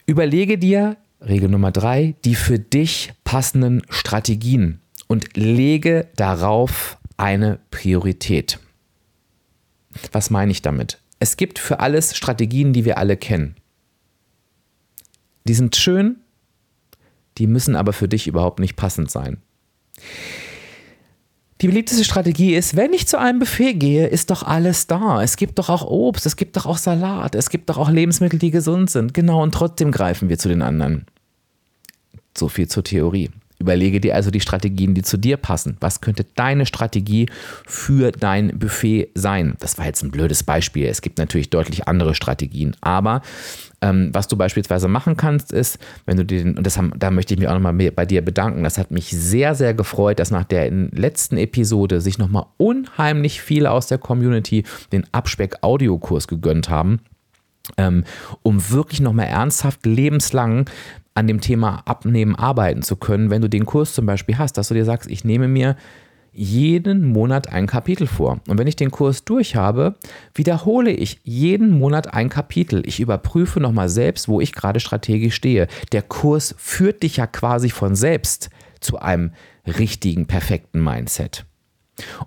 [0.07, 8.61] Überlege dir, Regel Nummer drei, die für dich passenden Strategien und lege darauf eine Priorität.
[10.13, 11.01] Was meine ich damit?
[11.19, 13.57] Es gibt für alles Strategien, die wir alle kennen.
[15.49, 16.19] Die sind schön,
[17.39, 19.39] die müssen aber für dich überhaupt nicht passend sein.
[21.61, 25.23] Die beliebteste Strategie ist, wenn ich zu einem Buffet gehe, ist doch alles da.
[25.25, 28.39] Es gibt doch auch Obst, es gibt doch auch Salat, es gibt doch auch Lebensmittel,
[28.39, 29.13] die gesund sind.
[29.13, 31.07] Genau, und trotzdem greifen wir zu den anderen.
[32.37, 33.31] So viel zur Theorie.
[33.61, 35.77] Überlege dir also die Strategien, die zu dir passen.
[35.81, 37.29] Was könnte deine Strategie
[37.67, 39.55] für dein Buffet sein?
[39.59, 40.87] Das war jetzt ein blödes Beispiel.
[40.87, 42.77] Es gibt natürlich deutlich andere Strategien.
[42.81, 43.21] Aber
[43.81, 47.35] ähm, was du beispielsweise machen kannst, ist, wenn du den, und das haben, da möchte
[47.35, 48.63] ich mich auch nochmal bei dir bedanken.
[48.63, 53.73] Das hat mich sehr, sehr gefreut, dass nach der letzten Episode sich nochmal unheimlich viele
[53.73, 57.01] aus der Community den Abspeck-Audiokurs gegönnt haben.
[57.77, 58.05] Ähm,
[58.43, 60.71] um wirklich nochmal ernsthaft lebenslang
[61.19, 64.69] an dem Thema Abnehmen arbeiten zu können, wenn du den Kurs zum Beispiel hast, dass
[64.69, 65.75] du dir sagst, ich nehme mir
[66.33, 68.39] jeden Monat ein Kapitel vor.
[68.47, 69.97] Und wenn ich den Kurs durch habe,
[70.33, 72.87] wiederhole ich jeden Monat ein Kapitel.
[72.87, 75.67] Ich überprüfe nochmal selbst, wo ich gerade strategisch stehe.
[75.91, 79.33] Der Kurs führt dich ja quasi von selbst zu einem
[79.67, 81.45] richtigen, perfekten Mindset.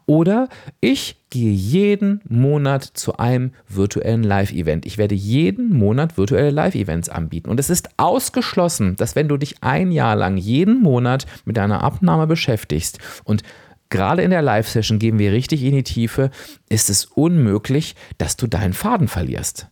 [0.05, 4.85] Oder ich gehe jeden Monat zu einem virtuellen Live-Event.
[4.85, 7.49] Ich werde jeden Monat virtuelle Live-Events anbieten.
[7.49, 11.83] Und es ist ausgeschlossen, dass wenn du dich ein Jahr lang jeden Monat mit deiner
[11.83, 13.43] Abnahme beschäftigst und
[13.89, 16.31] gerade in der Live-Session gehen wir richtig in die Tiefe,
[16.69, 19.67] ist es unmöglich, dass du deinen Faden verlierst.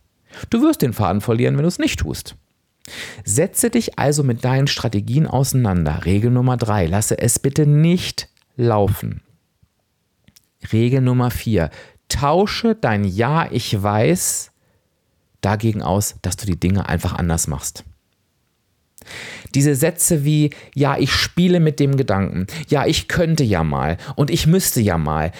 [0.48, 2.36] Du wirst den Faden verlieren, wenn du es nicht tust.
[3.24, 6.04] Setze dich also mit deinen Strategien auseinander.
[6.04, 9.22] Regel Nummer drei, lasse es bitte nicht laufen.
[10.72, 11.70] Regel Nummer vier,
[12.08, 14.52] tausche dein Ja, ich weiß
[15.40, 17.84] dagegen aus, dass du die Dinge einfach anders machst.
[19.54, 24.30] Diese Sätze wie, ja, ich spiele mit dem Gedanken, ja, ich könnte ja mal und
[24.30, 25.32] ich müsste ja mal.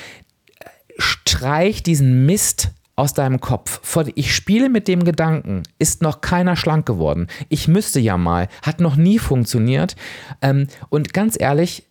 [0.98, 3.80] Streich diesen Mist aus deinem Kopf.
[4.14, 7.28] Ich spiele mit dem Gedanken, ist noch keiner schlank geworden.
[7.48, 9.96] Ich müsste ja mal, hat noch nie funktioniert.
[10.42, 11.86] Ähm, und ganz ehrlich,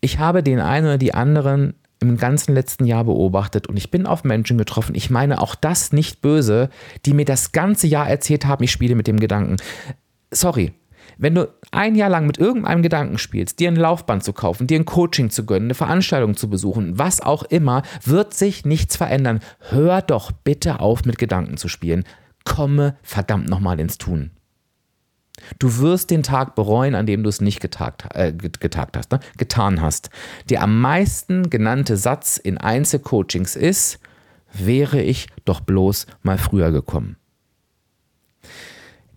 [0.00, 4.06] ich habe den einen oder die anderen im ganzen letzten Jahr beobachtet und ich bin
[4.06, 6.68] auf Menschen getroffen, ich meine auch das nicht böse,
[7.06, 9.56] die mir das ganze Jahr erzählt haben, ich spiele mit dem Gedanken.
[10.30, 10.72] Sorry,
[11.18, 14.78] wenn du ein Jahr lang mit irgendeinem Gedanken spielst, dir ein Laufband zu kaufen, dir
[14.78, 19.40] ein Coaching zu gönnen, eine Veranstaltung zu besuchen, was auch immer, wird sich nichts verändern.
[19.70, 22.04] Hör doch bitte auf, mit Gedanken zu spielen.
[22.44, 24.30] Komme verdammt nochmal ins Tun.
[25.58, 29.20] Du wirst den Tag bereuen, an dem du es nicht getagt, äh, getagt hast, ne?
[29.36, 30.10] getan hast.
[30.48, 33.98] Der am meisten genannte Satz in Einzelcoachings ist,
[34.52, 37.16] wäre ich doch bloß mal früher gekommen.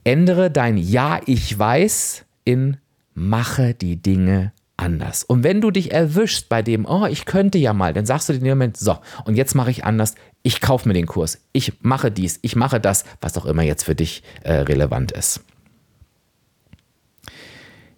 [0.04, 2.78] Ändere dein Ja, ich weiß in
[3.14, 5.24] mache die Dinge anders.
[5.24, 8.34] Und wenn du dich erwischst bei dem, oh, ich könnte ja mal, dann sagst du
[8.34, 11.42] dir in dem Moment, so, und jetzt mache ich anders, ich kaufe mir den Kurs,
[11.52, 15.42] ich mache dies, ich mache das, was auch immer jetzt für dich äh, relevant ist.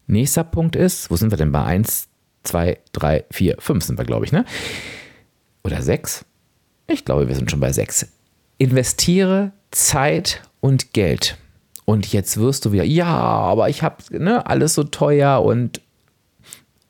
[0.09, 2.07] Nächster Punkt ist, wo sind wir denn bei 1,
[2.43, 4.43] 2, 3, 4, 5 sind wir, glaube ich, ne?
[5.63, 6.25] Oder 6?
[6.87, 8.07] Ich glaube, wir sind schon bei 6.
[8.57, 11.37] Investiere Zeit und Geld
[11.85, 15.81] und jetzt wirst du wieder, ja, aber ich habe ne, alles so teuer und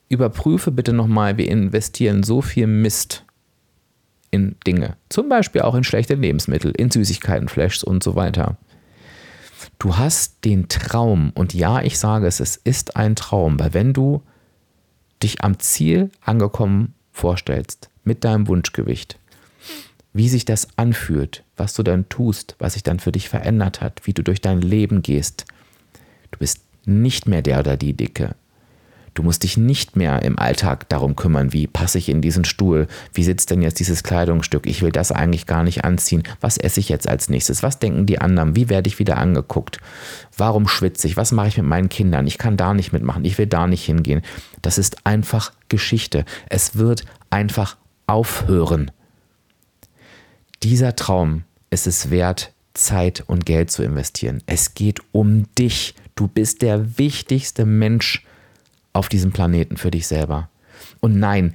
[0.09, 3.23] überprüfe bitte nochmal, wir investieren so viel Mist
[4.31, 4.97] in Dinge.
[5.09, 8.57] Zum Beispiel auch in schlechte Lebensmittel, in Süßigkeiten, Flashs und so weiter.
[9.79, 13.93] Du hast den Traum, und ja, ich sage es, es ist ein Traum, weil wenn
[13.93, 14.21] du
[15.23, 19.17] dich am Ziel angekommen vorstellst, mit deinem Wunschgewicht,
[20.11, 24.01] wie sich das anfühlt, was du dann tust, was sich dann für dich verändert hat,
[24.05, 25.45] wie du durch dein Leben gehst.
[26.31, 28.35] Du bist nicht mehr der oder die Dicke.
[29.19, 32.87] Du musst dich nicht mehr im Alltag darum kümmern, wie passe ich in diesen Stuhl,
[33.13, 36.79] wie sitzt denn jetzt dieses Kleidungsstück, ich will das eigentlich gar nicht anziehen, was esse
[36.79, 39.81] ich jetzt als nächstes, was denken die anderen, wie werde ich wieder angeguckt,
[40.37, 43.37] warum schwitze ich, was mache ich mit meinen Kindern, ich kann da nicht mitmachen, ich
[43.37, 44.21] will da nicht hingehen.
[44.61, 46.23] Das ist einfach Geschichte.
[46.47, 47.75] Es wird einfach
[48.07, 48.89] aufhören.
[50.63, 54.41] Dieser Traum ist es wert, Zeit und Geld zu investieren.
[54.45, 55.93] Es geht um dich.
[56.15, 58.23] Du bist der wichtigste Mensch
[58.99, 60.49] auf diesem Planeten für dich selber.
[60.99, 61.53] Und nein,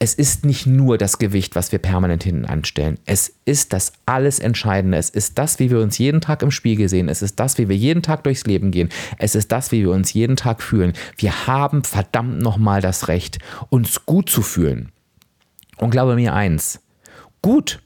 [0.00, 2.98] es ist nicht nur das Gewicht, was wir permanent hinten anstellen.
[3.06, 4.98] Es ist das alles Entscheidende.
[4.98, 7.08] Es ist das, wie wir uns jeden Tag im Spiegel sehen.
[7.08, 8.88] Es ist das, wie wir jeden Tag durchs Leben gehen.
[9.18, 10.94] Es ist das, wie wir uns jeden Tag fühlen.
[11.16, 14.90] Wir haben verdammt nochmal das Recht, uns gut zu fühlen.
[15.76, 16.80] Und glaube mir eins,
[17.40, 17.80] gut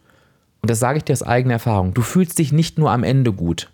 [0.62, 3.32] und das sage ich dir aus eigener Erfahrung, du fühlst dich nicht nur am Ende
[3.32, 3.70] gut.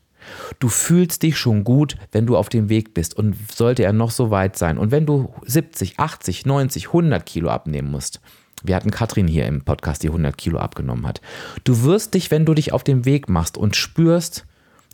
[0.59, 4.11] Du fühlst dich schon gut, wenn du auf dem Weg bist und sollte er noch
[4.11, 4.79] so weit sein.
[4.79, 8.21] Und wenn du 70, 80, 90, 100 Kilo abnehmen musst,
[8.63, 11.21] wir hatten Katrin hier im Podcast, die 100 Kilo abgenommen hat.
[11.65, 14.47] Du wirst dich, wenn du dich auf dem Weg machst und spürst,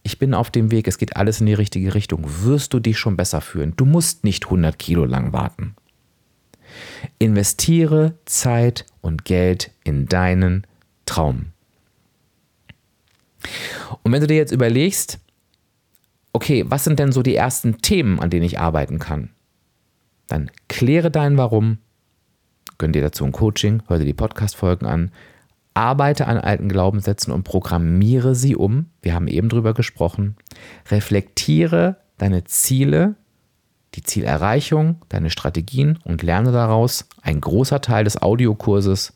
[0.03, 2.99] ich bin auf dem Weg, es geht alles in die richtige Richtung, wirst du dich
[2.99, 3.75] schon besser fühlen.
[3.77, 5.75] Du musst nicht 100 Kilo lang warten.
[7.19, 10.67] Investiere Zeit und Geld in deinen
[11.05, 11.47] Traum.
[14.03, 15.19] Und wenn du dir jetzt überlegst,
[16.33, 19.31] okay, was sind denn so die ersten Themen, an denen ich arbeiten kann?
[20.27, 21.79] Dann kläre dein Warum,
[22.77, 25.11] gönn dir dazu ein Coaching, hör dir die Podcast-Folgen an,
[25.75, 28.87] arbeite an alten Glaubenssätzen und programmiere sie um.
[29.01, 30.37] Wir haben eben drüber gesprochen.
[30.91, 33.15] Reflektiere deine Ziele,
[33.95, 37.09] die Zielerreichung, deine Strategien und lerne daraus.
[37.23, 39.15] Ein großer Teil des Audiokurses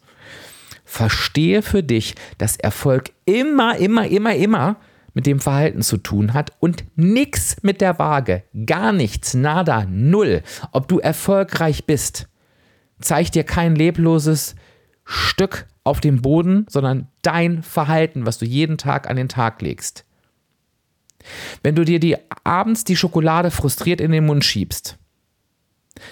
[0.93, 4.77] Verstehe für dich, dass Erfolg immer, immer, immer, immer
[5.15, 10.43] mit dem Verhalten zu tun hat und nichts mit der Waage, gar nichts, nada, null.
[10.71, 12.29] Ob du erfolgreich bist,
[13.01, 14.55] zeigt dir kein lebloses
[15.07, 20.05] Stück auf dem Boden, sondern dein Verhalten, was du jeden Tag an den Tag legst.
[21.63, 24.99] Wenn du dir die abends die Schokolade frustriert in den Mund schiebst,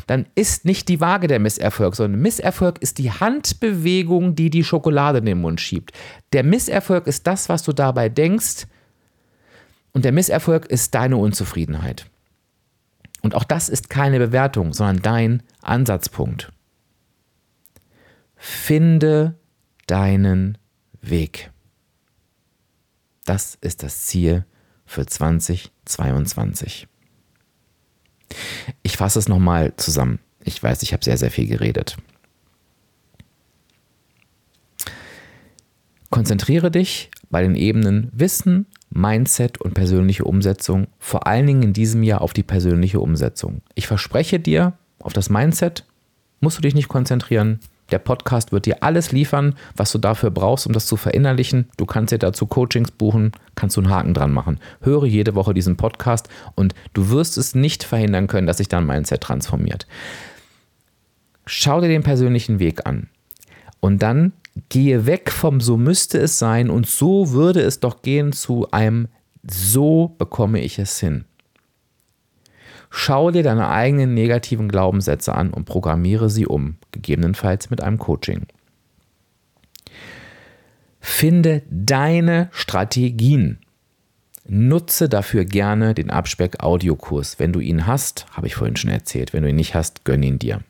[0.06, 5.18] dann ist nicht die Waage der Misserfolg, sondern Misserfolg ist die Handbewegung, die die Schokolade
[5.18, 5.92] in den Mund schiebt.
[6.32, 8.66] Der Misserfolg ist das, was du dabei denkst,
[9.92, 12.06] und der Misserfolg ist deine Unzufriedenheit.
[13.22, 16.52] Und auch das ist keine Bewertung, sondern dein Ansatzpunkt.
[18.36, 19.34] Finde
[19.86, 20.56] deinen
[21.02, 21.50] Weg.
[23.24, 24.46] Das ist das Ziel
[24.86, 26.88] für 2022.
[28.82, 30.18] Ich fasse es nochmal zusammen.
[30.44, 31.96] Ich weiß, ich habe sehr, sehr viel geredet.
[36.10, 42.02] Konzentriere dich bei den Ebenen Wissen, Mindset und persönliche Umsetzung, vor allen Dingen in diesem
[42.02, 43.62] Jahr auf die persönliche Umsetzung.
[43.76, 45.84] Ich verspreche dir, auf das Mindset
[46.40, 47.60] musst du dich nicht konzentrieren.
[47.90, 51.68] Der Podcast wird dir alles liefern, was du dafür brauchst, um das zu verinnerlichen.
[51.76, 54.58] Du kannst dir dazu Coachings buchen, kannst du einen Haken dran machen.
[54.80, 58.86] Höre jede Woche diesen Podcast und du wirst es nicht verhindern können, dass sich dein
[58.86, 59.86] Mindset transformiert.
[61.46, 63.08] Schau dir den persönlichen Weg an
[63.80, 64.32] und dann
[64.68, 69.08] gehe weg vom so müsste es sein und so würde es doch gehen zu einem
[69.42, 71.24] so bekomme ich es hin.
[72.90, 78.46] Schau dir deine eigenen negativen Glaubenssätze an und programmiere sie um, gegebenenfalls mit einem Coaching.
[81.00, 83.58] Finde deine Strategien.
[84.46, 87.38] Nutze dafür gerne den Abspeck-Audiokurs.
[87.38, 89.32] Wenn du ihn hast, habe ich vorhin schon erzählt.
[89.32, 90.60] Wenn du ihn nicht hast, gönn ihn dir.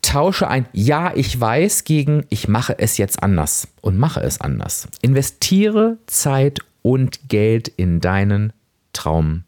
[0.00, 4.86] Tausche ein Ja, ich weiß gegen Ich mache es jetzt anders und mache es anders.
[5.02, 8.52] Investiere Zeit und Geld in deinen
[8.92, 9.42] Traum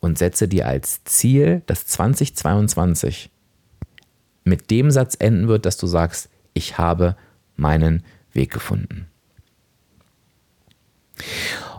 [0.00, 3.30] und setze dir als Ziel, dass 2022
[4.44, 7.16] mit dem Satz enden wird, dass du sagst, ich habe
[7.56, 9.06] meinen Weg gefunden.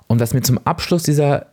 [0.07, 1.47] Und was mir zum Abschluss dieser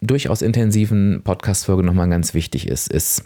[0.00, 3.24] durchaus intensiven Podcast-Folge nochmal ganz wichtig ist, ist,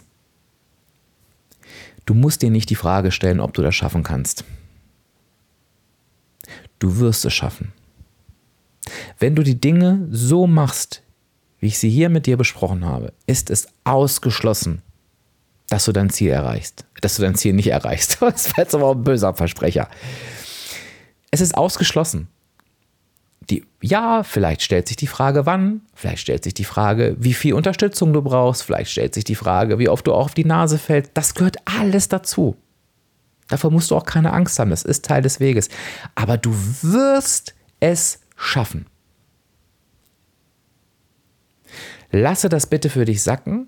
[2.05, 4.43] du musst dir nicht die Frage stellen, ob du das schaffen kannst.
[6.79, 7.71] Du wirst es schaffen.
[9.19, 11.01] Wenn du die Dinge so machst,
[11.59, 14.81] wie ich sie hier mit dir besprochen habe, ist es ausgeschlossen,
[15.69, 16.85] dass du dein Ziel erreichst.
[17.01, 18.17] Dass du dein Ziel nicht erreichst.
[18.21, 19.89] Das wäre jetzt aber ein böser Versprecher.
[21.31, 22.27] Es ist ausgeschlossen.
[23.49, 27.53] Die, ja, vielleicht stellt sich die Frage, wann, vielleicht stellt sich die Frage, wie viel
[27.53, 30.77] Unterstützung du brauchst, vielleicht stellt sich die Frage, wie oft du auch auf die Nase
[30.77, 31.11] fällst.
[31.13, 32.57] Das gehört alles dazu.
[33.47, 35.69] Davor musst du auch keine Angst haben, das ist Teil des Weges.
[36.15, 38.85] Aber du wirst es schaffen.
[42.11, 43.67] Lasse das bitte für dich sacken.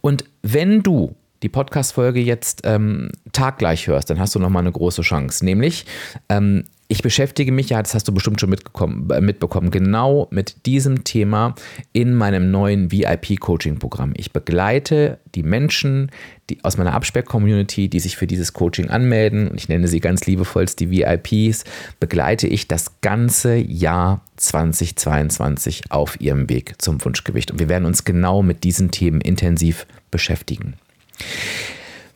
[0.00, 5.02] Und wenn du die Podcast-Folge jetzt ähm, taggleich hörst, dann hast du nochmal eine große
[5.02, 5.44] Chance.
[5.44, 5.86] Nämlich,
[6.28, 11.04] ähm, ich beschäftige mich, ja, das hast du bestimmt schon äh, mitbekommen, genau mit diesem
[11.04, 11.54] Thema
[11.94, 14.12] in meinem neuen VIP-Coaching-Programm.
[14.14, 16.10] Ich begleite die Menschen
[16.50, 20.26] die, aus meiner Abspeck-Community, die sich für dieses Coaching anmelden, und ich nenne sie ganz
[20.26, 21.64] liebevollst die VIPs,
[21.98, 27.50] begleite ich das ganze Jahr 2022 auf ihrem Weg zum Wunschgewicht.
[27.50, 30.74] Und wir werden uns genau mit diesen Themen intensiv beschäftigen.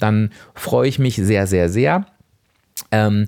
[0.00, 2.06] Dann freue ich mich sehr, sehr, sehr.
[2.90, 3.26] Ähm,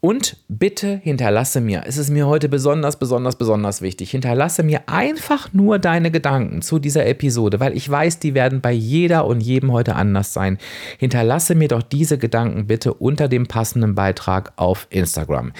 [0.00, 5.52] und bitte hinterlasse mir, es ist mir heute besonders, besonders, besonders wichtig, hinterlasse mir einfach
[5.52, 9.72] nur deine Gedanken zu dieser Episode, weil ich weiß, die werden bei jeder und jedem
[9.72, 10.58] heute anders sein.
[10.98, 15.52] Hinterlasse mir doch diese Gedanken bitte unter dem passenden Beitrag auf Instagram.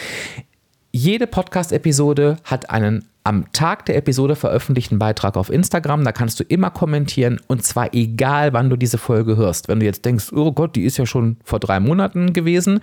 [0.93, 6.05] Jede Podcast-Episode hat einen am Tag der Episode veröffentlichten Beitrag auf Instagram.
[6.05, 9.67] Da kannst du immer kommentieren und zwar egal, wann du diese Folge hörst.
[9.67, 12.81] Wenn du jetzt denkst, oh Gott, die ist ja schon vor drei Monaten gewesen,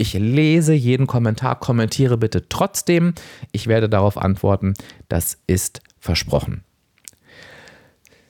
[0.00, 3.12] ich lese jeden Kommentar, kommentiere bitte trotzdem.
[3.52, 4.72] Ich werde darauf antworten.
[5.08, 6.64] Das ist versprochen.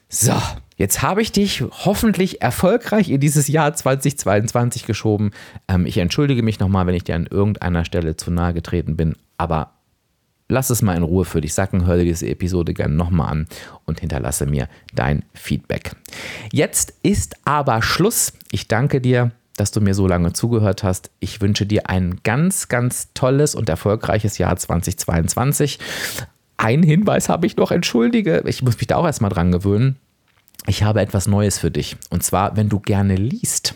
[0.09, 0.35] So,
[0.75, 5.31] jetzt habe ich dich hoffentlich erfolgreich in dieses Jahr 2022 geschoben.
[5.69, 9.15] Ähm, ich entschuldige mich nochmal, wenn ich dir an irgendeiner Stelle zu nahe getreten bin,
[9.37, 9.71] aber
[10.49, 13.47] lass es mal in Ruhe für dich sacken, hör dir diese Episode gerne nochmal an
[13.85, 15.93] und hinterlasse mir dein Feedback.
[16.51, 18.33] Jetzt ist aber Schluss.
[18.51, 21.11] Ich danke dir dass du mir so lange zugehört hast.
[21.19, 25.79] Ich wünsche dir ein ganz, ganz tolles und erfolgreiches Jahr 2022.
[26.57, 29.97] Ein Hinweis habe ich noch, entschuldige, ich muss mich da auch erstmal dran gewöhnen.
[30.67, 31.97] Ich habe etwas Neues für dich.
[32.09, 33.75] Und zwar, wenn du gerne liest.